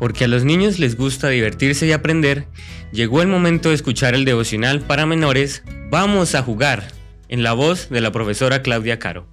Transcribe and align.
porque 0.00 0.24
a 0.24 0.28
los 0.28 0.44
niños 0.44 0.80
les 0.80 0.96
gusta 0.96 1.28
divertirse 1.28 1.86
y 1.86 1.92
aprender, 1.92 2.48
llegó 2.90 3.20
el 3.20 3.28
momento 3.28 3.68
de 3.68 3.76
escuchar 3.76 4.14
el 4.14 4.24
devocional 4.24 4.80
para 4.80 5.06
menores 5.06 5.62
Vamos 5.90 6.34
a 6.34 6.42
jugar, 6.42 6.84
en 7.28 7.42
la 7.42 7.52
voz 7.52 7.90
de 7.90 8.00
la 8.00 8.10
profesora 8.10 8.62
Claudia 8.62 8.98
Caro. 8.98 9.26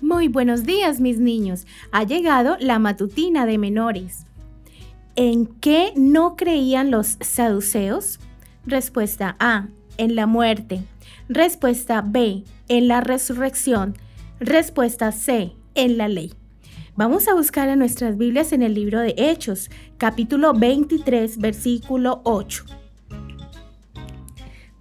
Muy 0.00 0.28
buenos 0.28 0.64
días 0.64 1.00
mis 1.00 1.18
niños, 1.18 1.66
ha 1.92 2.04
llegado 2.04 2.56
la 2.60 2.78
matutina 2.78 3.44
de 3.44 3.58
menores. 3.58 4.24
¿En 5.16 5.46
qué 5.46 5.92
no 5.96 6.34
creían 6.34 6.90
los 6.90 7.18
saduceos? 7.20 8.20
Respuesta 8.64 9.36
A, 9.38 9.68
en 9.98 10.14
la 10.14 10.26
muerte. 10.26 10.80
Respuesta 11.28 12.02
B, 12.06 12.44
en 12.68 12.88
la 12.88 13.02
resurrección. 13.02 13.98
Respuesta 14.38 15.12
C, 15.12 15.52
en 15.74 15.98
la 15.98 16.08
ley. 16.08 16.32
Vamos 16.96 17.28
a 17.28 17.34
buscar 17.34 17.68
en 17.68 17.78
nuestras 17.78 18.18
Biblias 18.18 18.52
en 18.52 18.62
el 18.62 18.74
libro 18.74 19.00
de 19.00 19.14
Hechos, 19.16 19.70
capítulo 19.96 20.52
23, 20.52 21.38
versículo 21.38 22.20
8. 22.24 22.64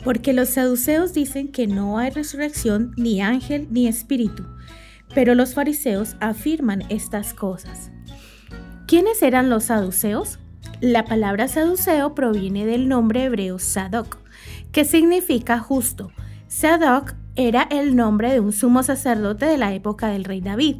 Porque 0.04 0.34
los 0.34 0.50
saduceos 0.50 1.14
dicen 1.14 1.50
que 1.52 1.68
no 1.68 2.00
hay 2.00 2.10
resurrección, 2.10 2.94
ni 2.98 3.22
ángel, 3.22 3.68
ni 3.70 3.88
espíritu, 3.88 4.44
pero 5.14 5.36
los 5.36 5.54
fariseos 5.54 6.16
afirman 6.20 6.84
estas 6.90 7.34
cosas. 7.34 7.92
¿Quiénes 8.88 9.22
eran 9.22 9.50
los 9.50 9.66
saduceos? 9.66 10.40
La 10.82 11.06
palabra 11.06 11.48
saduceo 11.48 12.16
proviene 12.16 12.66
del 12.66 12.88
nombre 12.88 13.26
hebreo 13.26 13.60
Sadoc, 13.60 14.18
que 14.72 14.84
significa 14.84 15.60
justo. 15.60 16.12
Sadoc 16.48 17.14
era 17.40 17.70
el 17.72 17.96
nombre 17.96 18.34
de 18.34 18.42
un 18.42 18.52
sumo 18.52 18.84
sacerdote 18.84 19.46
de 19.46 19.58
la 19.58 19.74
época 19.74 20.10
del 20.10 20.26
rey 20.26 20.42
David. 20.42 20.76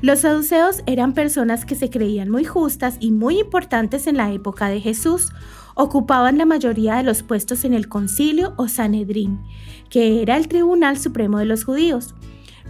Los 0.00 0.20
saduceos 0.20 0.82
eran 0.86 1.12
personas 1.12 1.66
que 1.66 1.74
se 1.74 1.90
creían 1.90 2.30
muy 2.30 2.42
justas 2.42 2.96
y 3.00 3.10
muy 3.10 3.38
importantes 3.38 4.06
en 4.06 4.16
la 4.16 4.32
época 4.32 4.70
de 4.70 4.80
Jesús. 4.80 5.28
Ocupaban 5.74 6.38
la 6.38 6.46
mayoría 6.46 6.96
de 6.96 7.02
los 7.02 7.22
puestos 7.22 7.66
en 7.66 7.74
el 7.74 7.90
concilio 7.90 8.54
o 8.56 8.66
Sanedrín, 8.66 9.42
que 9.90 10.22
era 10.22 10.38
el 10.38 10.48
tribunal 10.48 10.96
supremo 10.96 11.36
de 11.36 11.44
los 11.44 11.64
judíos. 11.64 12.14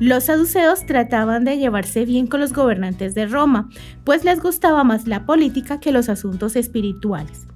Los 0.01 0.25
saduceos 0.25 0.85
trataban 0.85 1.45
de 1.45 1.57
llevarse 1.57 2.05
bien 2.05 2.27
con 2.27 2.41
los 2.41 2.53
gobernantes 2.53 3.15
de 3.15 3.27
Roma, 3.27 3.69
pues 4.03 4.25
les 4.25 4.41
gustaba 4.43 4.83
más 4.83 5.07
la 5.07 5.25
política 5.25 5.79
que 5.79 5.93
los 5.93 6.09
asuntos 6.09 6.57
espirituales. 6.57 7.47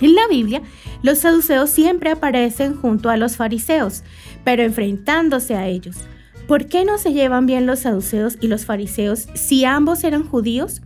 En 0.00 0.16
la 0.16 0.26
Biblia, 0.28 0.60
los 1.02 1.18
saduceos 1.18 1.70
siempre 1.70 2.10
aparecen 2.10 2.74
junto 2.74 3.10
a 3.10 3.16
los 3.16 3.36
fariseos, 3.36 4.02
pero 4.44 4.62
enfrentándose 4.62 5.54
a 5.54 5.66
ellos. 5.66 5.96
¿Por 6.46 6.66
qué 6.66 6.84
no 6.84 6.98
se 6.98 7.12
llevan 7.12 7.46
bien 7.46 7.66
los 7.66 7.80
saduceos 7.80 8.36
y 8.40 8.48
los 8.48 8.66
fariseos 8.66 9.28
si 9.34 9.64
ambos 9.64 10.04
eran 10.04 10.24
judíos? 10.24 10.82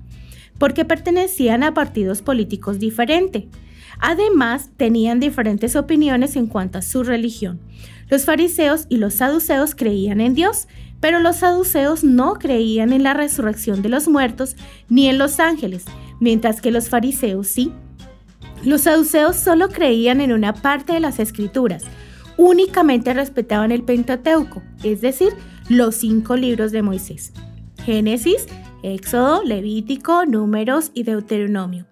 Porque 0.57 0.85
pertenecían 0.85 1.63
a 1.65 1.75
partidos 1.75 2.23
políticos 2.23 2.79
diferentes. 2.79 3.45
Además, 3.99 4.71
tenían 4.77 5.19
diferentes 5.19 5.75
opiniones 5.75 6.37
en 6.37 6.47
cuanto 6.47 6.79
a 6.79 6.83
su 6.83 7.03
religión. 7.03 7.61
Los 8.09 8.25
fariseos 8.25 8.87
y 8.89 8.99
los 8.99 9.15
saduceos 9.15 9.75
creían 9.75 10.21
en 10.21 10.35
Dios, 10.35 10.69
pero 11.01 11.19
los 11.19 11.37
saduceos 11.37 12.05
no 12.05 12.35
creían 12.35 12.93
en 12.93 13.03
la 13.03 13.15
resurrección 13.15 13.83
de 13.83 13.89
los 13.89 14.09
muertos 14.09 14.57
ni 14.89 15.09
en 15.09 15.19
los 15.19 15.41
ángeles, 15.41 15.85
mientras 16.21 16.61
que 16.61 16.71
los 16.71 16.89
fariseos 16.89 17.49
sí. 17.49 17.73
Los 18.65 18.83
saduceos 18.83 19.37
solo 19.37 19.69
creían 19.69 20.21
en 20.21 20.33
una 20.33 20.53
parte 20.53 20.93
de 20.93 21.01
las 21.01 21.19
escrituras, 21.19 21.85
únicamente 22.39 23.13
respetaban 23.13 23.71
el 23.71 23.83
Pentateuco, 23.83 24.63
es 24.83 25.03
decir, 25.03 25.35
los 25.69 25.97
cinco 25.97 26.37
libros 26.37 26.73
de 26.73 26.83
Moisés. 26.83 27.35
Génesis, 27.85 28.47
Éxodo, 28.83 29.43
Levítico, 29.43 30.25
Números 30.25 30.91
y 30.95 31.03
Deuteronomio. 31.03 31.87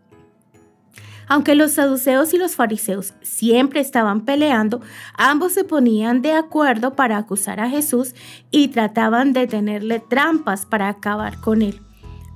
Aunque 1.29 1.57
los 1.57 1.73
saduceos 1.73 2.33
y 2.33 2.39
los 2.39 2.55
fariseos 2.55 3.13
siempre 3.21 3.81
estaban 3.81 4.25
peleando, 4.25 4.81
ambos 5.15 5.53
se 5.53 5.65
ponían 5.65 6.23
de 6.23 6.33
acuerdo 6.33 6.95
para 6.95 7.19
acusar 7.19 7.59
a 7.59 7.69
Jesús 7.69 8.15
y 8.53 8.69
trataban 8.69 9.33
de 9.33 9.49
tenerle 9.49 9.99
trampas 9.99 10.65
para 10.65 10.89
acabar 10.89 11.41
con 11.41 11.63
él. 11.63 11.81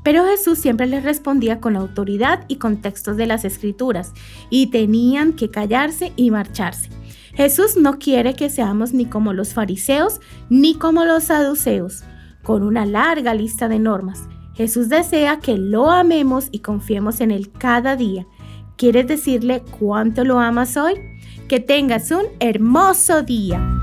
Pero 0.03 0.25
Jesús 0.25 0.59
siempre 0.59 0.87
les 0.87 1.05
respondía 1.05 1.61
con 1.61 1.77
autoridad 1.77 2.45
y 2.49 2.57
contextos 2.57 3.17
de 3.17 3.27
las 3.27 3.45
escrituras, 3.45 4.13
y 4.49 4.69
tenían 4.69 5.34
que 5.34 5.51
callarse 5.51 6.13
y 6.17 6.33
marcharse. 6.33 6.89
Jesús 7.35 7.77
no 7.77 7.99
quiere 7.99 8.35
que 8.35 8.51
seamos 8.51 8.93
ni 8.93 9.07
como 9.07 9.33
los 9.33 9.55
fariseos 9.55 10.21
ni 10.49 10.75
como 10.75 11.05
los 11.05 11.25
saduceos, 11.25 12.05
con 12.43 12.63
una 12.63 12.87
larga 12.87 13.35
lista 13.35 13.69
de 13.69 13.79
normas. 13.79 14.29
Jesús 14.55 14.89
desea 14.89 15.39
que 15.39 15.57
lo 15.57 15.91
amemos 15.91 16.49
y 16.51 16.59
confiemos 16.59 17.21
en 17.21 17.31
Él 17.31 17.51
cada 17.53 17.97
día. 17.97 18.27
¿Quieres 18.77 19.07
decirle 19.07 19.63
cuánto 19.79 20.25
lo 20.25 20.39
amas 20.39 20.77
hoy? 20.77 20.95
Que 21.49 21.61
tengas 21.61 22.11
un 22.11 22.25
hermoso 22.41 23.23
día. 23.23 23.80